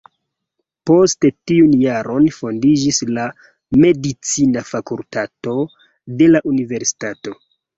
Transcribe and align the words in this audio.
Poste 0.89 1.29
tiun 1.51 1.75
jaron 1.81 2.25
fondiĝis 2.39 3.01
la 3.11 3.27
medicina 3.83 4.65
fakultato 4.73 5.57
de 6.23 6.31
la 6.33 6.43
universitato. 6.55 7.39